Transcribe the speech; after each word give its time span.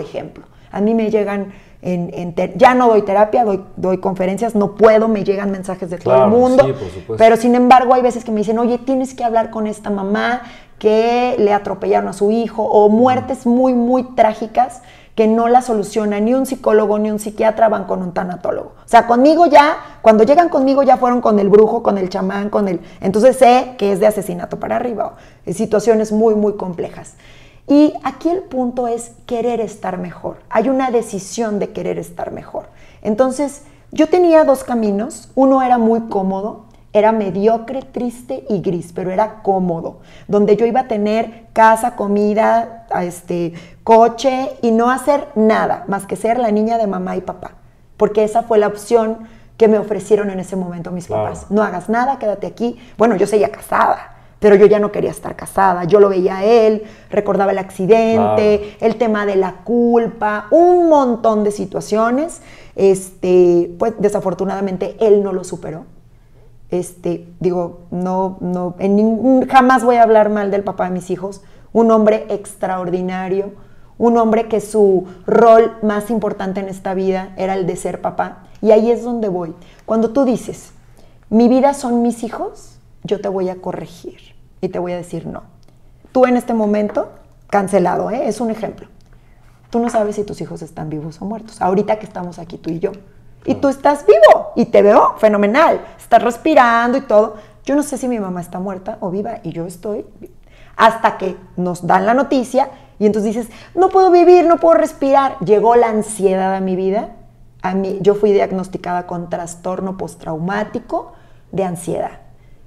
por 0.00 0.08
ejemplo. 0.08 0.44
A 0.72 0.80
mí 0.80 0.94
me 0.94 1.10
llegan 1.10 1.52
en, 1.82 2.34
ya 2.56 2.74
no 2.74 2.88
doy 2.88 3.02
terapia, 3.02 3.44
doy, 3.44 3.64
doy, 3.76 3.98
conferencias, 3.98 4.54
no 4.54 4.74
puedo, 4.74 5.08
me 5.08 5.24
llegan 5.24 5.50
mensajes 5.50 5.90
de 5.90 5.98
todo 5.98 6.24
el 6.24 6.30
mundo. 6.30 6.74
pero 7.18 7.36
sin 7.36 7.54
embargo, 7.54 7.94
hay 7.94 8.02
veces 8.02 8.24
que 8.24 8.30
me 8.30 8.38
dicen, 8.38 8.58
oye, 8.58 8.78
tienes 8.78 9.14
que 9.14 9.24
hablar 9.24 9.50
con 9.50 9.66
esta 9.66 9.90
mamá 9.90 10.42
que 10.78 11.36
le 11.38 11.52
atropellaron 11.52 12.08
a 12.08 12.12
su 12.12 12.30
hijo, 12.30 12.62
o 12.62 12.88
muertes 12.88 13.46
muy, 13.46 13.74
muy 13.74 14.04
trágicas 14.14 14.82
que 15.14 15.26
no 15.26 15.48
la 15.48 15.60
soluciona 15.60 16.20
ni 16.20 16.32
un 16.32 16.46
psicólogo 16.46 16.98
ni 16.98 17.10
un 17.10 17.18
psiquiatra, 17.18 17.68
van 17.68 17.84
con 17.84 18.02
un 18.02 18.12
tanatólogo. 18.12 18.72
O 18.84 18.88
sea, 18.88 19.06
conmigo 19.06 19.46
ya, 19.46 19.98
cuando 20.02 20.24
llegan 20.24 20.48
conmigo 20.48 20.82
ya 20.82 20.96
fueron 20.96 21.20
con 21.20 21.38
el 21.38 21.48
brujo, 21.48 21.82
con 21.82 21.98
el 21.98 22.08
chamán, 22.08 22.48
con 22.48 22.68
el... 22.68 22.80
Entonces 23.00 23.36
sé 23.36 23.74
que 23.76 23.92
es 23.92 24.00
de 24.00 24.06
asesinato 24.06 24.58
para 24.58 24.76
arriba, 24.76 25.16
o 25.46 25.52
situaciones 25.52 26.12
muy, 26.12 26.34
muy 26.34 26.54
complejas. 26.54 27.16
Y 27.66 27.94
aquí 28.02 28.28
el 28.28 28.42
punto 28.42 28.88
es 28.88 29.12
querer 29.26 29.60
estar 29.60 29.98
mejor. 29.98 30.38
Hay 30.48 30.68
una 30.68 30.90
decisión 30.90 31.58
de 31.58 31.70
querer 31.70 31.98
estar 31.98 32.32
mejor. 32.32 32.66
Entonces, 33.02 33.62
yo 33.92 34.08
tenía 34.08 34.44
dos 34.44 34.64
caminos. 34.64 35.30
Uno 35.34 35.62
era 35.62 35.78
muy 35.78 36.02
cómodo, 36.08 36.64
era 36.92 37.12
mediocre, 37.12 37.82
triste 37.82 38.44
y 38.48 38.60
gris, 38.60 38.92
pero 38.92 39.10
era 39.10 39.42
cómodo, 39.42 40.00
donde 40.26 40.56
yo 40.56 40.66
iba 40.66 40.80
a 40.80 40.88
tener 40.88 41.46
casa, 41.52 41.94
comida, 41.94 42.86
este, 43.00 43.52
coche 43.84 44.50
y 44.62 44.72
no 44.72 44.90
hacer 44.90 45.28
nada 45.36 45.84
más 45.86 46.06
que 46.06 46.16
ser 46.16 46.38
la 46.38 46.50
niña 46.50 46.78
de 46.78 46.86
mamá 46.86 47.16
y 47.16 47.20
papá, 47.20 47.52
porque 47.96 48.24
esa 48.24 48.42
fue 48.42 48.58
la 48.58 48.66
opción 48.66 49.28
que 49.56 49.68
me 49.68 49.78
ofrecieron 49.78 50.30
en 50.30 50.40
ese 50.40 50.56
momento 50.56 50.90
mis 50.90 51.06
papás. 51.06 51.46
No 51.50 51.62
hagas 51.62 51.88
nada, 51.88 52.18
quédate 52.18 52.46
aquí. 52.46 52.78
Bueno, 52.96 53.16
yo 53.16 53.26
seguía 53.26 53.52
casada, 53.52 54.14
pero 54.40 54.56
yo 54.56 54.66
ya 54.66 54.78
no 54.80 54.90
quería 54.90 55.10
estar 55.10 55.36
casada. 55.36 55.84
Yo 55.84 56.00
lo 56.00 56.08
veía 56.08 56.38
a 56.38 56.44
él, 56.44 56.84
recordaba 57.10 57.52
el 57.52 57.58
accidente, 57.58 58.76
el 58.80 58.96
tema 58.96 59.26
de 59.26 59.36
la 59.36 59.56
culpa, 59.64 60.46
un 60.50 60.88
montón 60.88 61.44
de 61.44 61.52
situaciones. 61.52 62.40
Este, 62.74 63.70
pues 63.78 63.94
desafortunadamente 63.98 64.96
él 64.98 65.22
no 65.22 65.32
lo 65.32 65.44
superó. 65.44 65.84
Este, 66.70 67.28
digo, 67.38 67.80
no, 67.90 68.38
no, 68.40 68.76
en 68.78 68.96
ningún, 68.96 69.46
jamás 69.46 69.84
voy 69.84 69.96
a 69.96 70.02
hablar 70.02 70.30
mal 70.30 70.50
del 70.50 70.64
papá 70.64 70.84
de 70.84 70.90
mis 70.90 71.10
hijos. 71.10 71.42
Un 71.72 71.90
hombre 71.90 72.24
extraordinario, 72.30 73.52
un 73.98 74.16
hombre 74.16 74.48
que 74.48 74.60
su 74.60 75.06
rol 75.26 75.76
más 75.82 76.08
importante 76.10 76.60
en 76.60 76.68
esta 76.68 76.94
vida 76.94 77.34
era 77.36 77.54
el 77.54 77.66
de 77.66 77.76
ser 77.76 78.00
papá. 78.00 78.44
Y 78.62 78.70
ahí 78.70 78.90
es 78.90 79.04
donde 79.04 79.28
voy. 79.28 79.54
Cuando 79.84 80.10
tú 80.10 80.24
dices, 80.24 80.72
mi 81.28 81.48
vida 81.48 81.74
son 81.74 82.00
mis 82.00 82.22
hijos, 82.22 82.78
yo 83.04 83.20
te 83.20 83.28
voy 83.28 83.50
a 83.50 83.56
corregir 83.56 84.29
y 84.60 84.68
te 84.68 84.78
voy 84.78 84.92
a 84.92 84.96
decir 84.96 85.26
no. 85.26 85.42
Tú 86.12 86.26
en 86.26 86.36
este 86.36 86.54
momento, 86.54 87.10
cancelado, 87.48 88.10
¿eh? 88.10 88.28
es 88.28 88.40
un 88.40 88.50
ejemplo. 88.50 88.88
Tú 89.70 89.78
no 89.78 89.88
sabes 89.88 90.16
si 90.16 90.24
tus 90.24 90.40
hijos 90.40 90.62
están 90.62 90.90
vivos 90.90 91.22
o 91.22 91.24
muertos. 91.24 91.62
Ahorita 91.62 91.98
que 91.98 92.06
estamos 92.06 92.38
aquí 92.38 92.58
tú 92.58 92.70
y 92.70 92.80
yo. 92.80 92.92
Y 93.44 93.54
tú 93.54 93.68
estás 93.68 94.04
vivo 94.04 94.52
y 94.56 94.66
te 94.66 94.82
veo 94.82 95.14
fenomenal. 95.18 95.80
Estás 95.96 96.22
respirando 96.22 96.98
y 96.98 97.02
todo. 97.02 97.36
Yo 97.64 97.76
no 97.76 97.82
sé 97.82 97.96
si 97.96 98.08
mi 98.08 98.18
mamá 98.18 98.40
está 98.40 98.58
muerta 98.58 98.98
o 99.00 99.10
viva 99.10 99.38
y 99.42 99.52
yo 99.52 99.66
estoy 99.66 100.04
hasta 100.76 101.18
que 101.18 101.36
nos 101.56 101.86
dan 101.86 102.06
la 102.06 102.14
noticia 102.14 102.70
y 102.98 103.06
entonces 103.06 103.34
dices, 103.34 103.52
no 103.74 103.88
puedo 103.88 104.10
vivir, 104.10 104.46
no 104.46 104.58
puedo 104.58 104.74
respirar. 104.74 105.38
Llegó 105.40 105.76
la 105.76 105.88
ansiedad 105.88 106.54
a 106.54 106.60
mi 106.60 106.76
vida. 106.76 107.10
A 107.62 107.74
mí, 107.74 107.98
yo 108.00 108.14
fui 108.14 108.32
diagnosticada 108.32 109.06
con 109.06 109.30
trastorno 109.30 109.96
postraumático 109.96 111.12
de 111.52 111.64
ansiedad. 111.64 112.20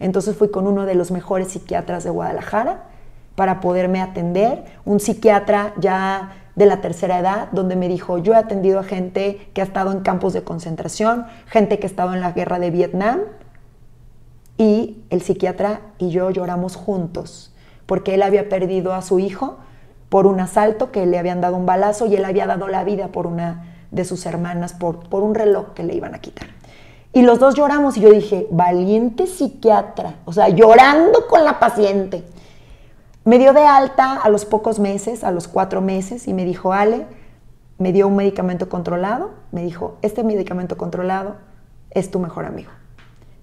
Entonces 0.00 0.36
fui 0.36 0.50
con 0.50 0.66
uno 0.66 0.86
de 0.86 0.94
los 0.94 1.10
mejores 1.10 1.48
psiquiatras 1.48 2.04
de 2.04 2.10
Guadalajara 2.10 2.84
para 3.34 3.60
poderme 3.60 4.00
atender, 4.00 4.64
un 4.84 5.00
psiquiatra 5.00 5.72
ya 5.78 6.32
de 6.56 6.66
la 6.66 6.80
tercera 6.80 7.20
edad, 7.20 7.48
donde 7.52 7.76
me 7.76 7.88
dijo, 7.88 8.18
yo 8.18 8.32
he 8.32 8.36
atendido 8.36 8.80
a 8.80 8.82
gente 8.82 9.48
que 9.54 9.60
ha 9.60 9.64
estado 9.64 9.92
en 9.92 10.00
campos 10.00 10.32
de 10.32 10.42
concentración, 10.42 11.24
gente 11.46 11.78
que 11.78 11.86
ha 11.86 11.90
estado 11.90 12.14
en 12.14 12.20
la 12.20 12.32
guerra 12.32 12.58
de 12.58 12.72
Vietnam, 12.72 13.20
y 14.56 15.04
el 15.10 15.22
psiquiatra 15.22 15.82
y 15.98 16.10
yo 16.10 16.30
lloramos 16.30 16.74
juntos, 16.74 17.54
porque 17.86 18.14
él 18.14 18.22
había 18.22 18.48
perdido 18.48 18.92
a 18.92 19.02
su 19.02 19.20
hijo 19.20 19.58
por 20.08 20.26
un 20.26 20.40
asalto, 20.40 20.90
que 20.90 21.06
le 21.06 21.16
habían 21.16 21.40
dado 21.40 21.56
un 21.56 21.64
balazo, 21.64 22.06
y 22.06 22.16
él 22.16 22.24
había 22.24 22.48
dado 22.48 22.66
la 22.66 22.82
vida 22.82 23.08
por 23.08 23.28
una 23.28 23.76
de 23.92 24.04
sus 24.04 24.26
hermanas, 24.26 24.72
por, 24.72 25.08
por 25.08 25.22
un 25.22 25.36
reloj 25.36 25.74
que 25.74 25.84
le 25.84 25.94
iban 25.94 26.12
a 26.12 26.18
quitar. 26.18 26.57
Y 27.12 27.22
los 27.22 27.38
dos 27.38 27.54
lloramos 27.54 27.96
y 27.96 28.00
yo 28.00 28.10
dije, 28.10 28.46
valiente 28.50 29.26
psiquiatra, 29.26 30.16
o 30.24 30.32
sea, 30.32 30.48
llorando 30.48 31.26
con 31.26 31.44
la 31.44 31.58
paciente. 31.58 32.24
Me 33.24 33.38
dio 33.38 33.52
de 33.52 33.64
alta 33.64 34.14
a 34.14 34.28
los 34.28 34.44
pocos 34.44 34.78
meses, 34.78 35.24
a 35.24 35.30
los 35.30 35.48
cuatro 35.48 35.80
meses, 35.80 36.28
y 36.28 36.34
me 36.34 36.44
dijo, 36.44 36.72
Ale, 36.72 37.06
me 37.78 37.92
dio 37.92 38.08
un 38.08 38.16
medicamento 38.16 38.68
controlado, 38.68 39.30
me 39.52 39.62
dijo, 39.62 39.96
este 40.02 40.24
medicamento 40.24 40.76
controlado 40.76 41.36
es 41.90 42.10
tu 42.10 42.18
mejor 42.18 42.44
amigo 42.44 42.70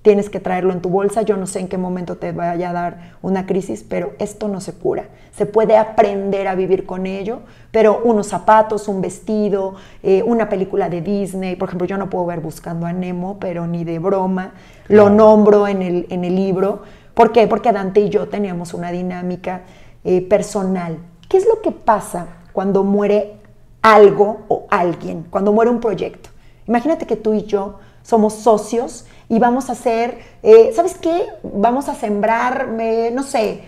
tienes 0.06 0.30
que 0.30 0.40
traerlo 0.40 0.72
en 0.72 0.82
tu 0.82 0.90
bolsa. 0.90 1.24
Yo 1.24 1.36
no 1.36 1.48
sé 1.48 1.60
en 1.60 1.68
qué 1.68 1.80
momento 1.80 2.18
te 2.18 2.32
vaya 2.32 2.70
a 2.70 2.74
dar 2.74 3.16
una 3.24 3.48
crisis, 3.48 3.84
pero 3.84 4.14
esto 4.20 4.48
no 4.48 4.62
se 4.62 4.74
cura. 4.74 5.06
Se 5.32 5.48
puede 5.48 5.78
aprender 5.78 6.48
a 6.48 6.54
vivir 6.54 6.86
con 6.86 7.08
ello, 7.08 7.40
pero 7.72 8.02
unos 8.04 8.28
zapatos, 8.28 8.88
un 8.88 9.02
vestido, 9.02 9.74
eh, 10.04 10.22
una 10.22 10.48
película 10.48 10.90
de 10.90 11.02
Disney, 11.02 11.56
por 11.56 11.70
ejemplo, 11.70 11.88
yo 11.88 11.98
no 11.98 12.08
puedo 12.08 12.28
ver 12.28 12.40
Buscando 12.40 12.86
a 12.86 12.94
Nemo, 12.94 13.40
pero 13.40 13.66
ni 13.66 13.84
de 13.84 13.98
broma, 13.98 14.54
lo 14.90 15.10
nombro 15.10 15.68
en 15.68 15.82
el, 15.82 16.06
en 16.12 16.24
el 16.24 16.36
libro. 16.36 16.84
¿Por 17.16 17.32
qué? 17.32 17.48
Porque 17.48 17.72
Dante 17.72 18.02
y 18.02 18.10
yo 18.10 18.28
teníamos 18.28 18.76
una 18.76 18.92
dinámica 18.92 19.62
eh, 20.04 20.22
personal. 20.22 21.00
¿Qué 21.28 21.38
es 21.38 21.48
lo 21.48 21.64
que 21.64 21.72
pasa 21.72 22.28
cuando 22.54 22.84
muere 22.84 23.38
algo 23.82 24.42
o 24.50 24.68
alguien, 24.70 25.26
cuando 25.32 25.52
muere 25.52 25.72
un 25.72 25.80
proyecto? 25.80 26.30
Imagínate 26.68 27.08
que 27.08 27.16
tú 27.16 27.34
y 27.34 27.46
yo 27.46 27.80
somos 28.06 28.34
socios 28.34 29.06
y 29.28 29.40
vamos 29.40 29.70
a 29.70 29.72
hacer, 29.72 30.20
eh, 30.44 30.72
¿sabes 30.76 30.96
qué? 30.96 31.26
Vamos 31.42 31.90
a 31.90 31.96
sembrar, 31.96 32.70
no 33.12 33.24
sé, 33.24 33.64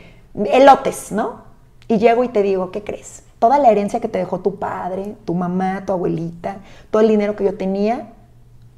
elotes, 0.45 1.11
¿no? 1.11 1.41
Y 1.87 1.97
llego 1.97 2.23
y 2.23 2.29
te 2.29 2.43
digo, 2.43 2.69
¿qué 2.69 2.83
crees? 2.83 3.23
Toda 3.39 3.57
la 3.57 3.71
herencia 3.71 3.99
que 3.99 4.07
te 4.07 4.19
dejó 4.19 4.39
tu 4.39 4.59
padre, 4.59 5.15
tu 5.25 5.33
mamá, 5.33 5.83
tu 5.85 5.93
abuelita, 5.93 6.57
todo 6.91 7.01
el 7.01 7.07
dinero 7.07 7.35
que 7.35 7.45
yo 7.45 7.55
tenía, 7.55 8.13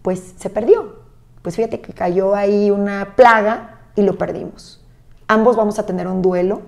pues 0.01 0.33
se 0.37 0.49
perdió. 0.49 0.95
Pues 1.41 1.57
fíjate 1.57 1.81
que 1.81 1.91
cayó 1.91 2.35
ahí 2.35 2.71
una 2.71 3.15
plaga 3.17 3.81
y 3.97 4.01
lo 4.03 4.17
perdimos. 4.17 4.81
Ambos 5.27 5.57
vamos 5.57 5.77
a 5.77 5.85
tener 5.85 6.07
un 6.07 6.21
duelo. 6.21 6.61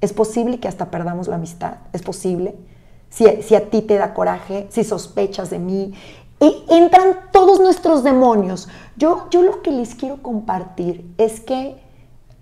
Es 0.00 0.14
posible 0.14 0.58
que 0.58 0.68
hasta 0.68 0.90
perdamos 0.90 1.28
la 1.28 1.36
amistad, 1.36 1.74
es 1.92 2.00
posible. 2.00 2.54
Si, 3.10 3.26
si 3.42 3.54
a 3.54 3.68
ti 3.68 3.82
te 3.82 3.96
da 3.96 4.14
coraje, 4.14 4.66
si 4.70 4.84
sospechas 4.84 5.50
de 5.50 5.58
mí, 5.58 5.94
y 6.40 6.64
entran 6.68 7.16
todos 7.32 7.60
nuestros 7.60 8.04
demonios. 8.04 8.68
Yo, 8.96 9.26
yo 9.30 9.42
lo 9.42 9.62
que 9.62 9.70
les 9.70 9.94
quiero 9.94 10.22
compartir 10.22 11.12
es 11.18 11.40
que 11.40 11.76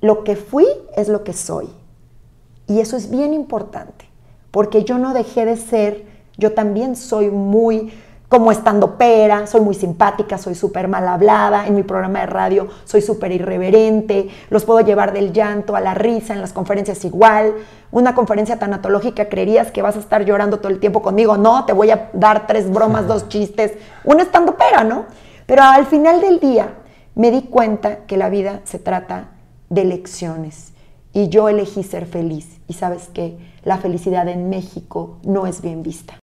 lo 0.00 0.24
que 0.24 0.36
fui 0.36 0.66
es 0.96 1.08
lo 1.08 1.24
que 1.24 1.32
soy. 1.32 1.68
Y 2.68 2.80
eso 2.80 2.96
es 2.96 3.10
bien 3.10 3.32
importante, 3.32 4.08
porque 4.50 4.84
yo 4.84 4.98
no 4.98 5.14
dejé 5.14 5.44
de 5.44 5.56
ser, 5.56 6.06
yo 6.36 6.52
también 6.52 6.96
soy 6.96 7.30
muy 7.30 7.92
como 8.28 8.50
estando 8.50 8.96
pera, 8.96 9.46
soy 9.46 9.60
muy 9.60 9.74
simpática, 9.74 10.36
soy 10.36 10.54
súper 10.54 10.88
mal 10.88 11.06
hablada, 11.06 11.66
en 11.66 11.76
mi 11.76 11.82
programa 11.82 12.20
de 12.20 12.26
radio 12.26 12.68
soy 12.84 13.00
súper 13.00 13.32
irreverente, 13.32 14.28
los 14.50 14.64
puedo 14.64 14.80
llevar 14.80 15.12
del 15.12 15.32
llanto 15.32 15.76
a 15.76 15.80
la 15.80 15.94
risa, 15.94 16.34
en 16.34 16.40
las 16.40 16.52
conferencias 16.52 17.04
igual. 17.04 17.54
Una 17.92 18.14
conferencia 18.14 18.58
tanatológica 18.58 19.28
creerías 19.28 19.70
que 19.70 19.82
vas 19.82 19.96
a 19.96 20.00
estar 20.00 20.24
llorando 20.24 20.58
todo 20.58 20.70
el 20.70 20.80
tiempo 20.80 21.02
conmigo, 21.02 21.36
no, 21.36 21.64
te 21.64 21.72
voy 21.72 21.90
a 21.90 22.10
dar 22.12 22.46
tres 22.46 22.70
bromas, 22.70 23.06
dos 23.06 23.28
chistes, 23.28 23.72
un 24.04 24.20
estando 24.20 24.56
pera, 24.56 24.82
¿no? 24.82 25.04
Pero 25.46 25.62
al 25.62 25.86
final 25.86 26.20
del 26.20 26.40
día 26.40 26.74
me 27.14 27.30
di 27.30 27.42
cuenta 27.42 28.06
que 28.06 28.16
la 28.16 28.28
vida 28.28 28.60
se 28.64 28.78
trata 28.78 29.28
de 29.70 29.84
lecciones 29.84 30.72
y 31.12 31.28
yo 31.28 31.48
elegí 31.48 31.82
ser 31.82 32.06
feliz 32.06 32.60
y 32.66 32.74
sabes 32.74 33.08
que 33.08 33.38
la 33.62 33.78
felicidad 33.78 34.28
en 34.28 34.50
México 34.50 35.18
no 35.22 35.46
es 35.46 35.62
bien 35.62 35.82
vista. 35.82 36.14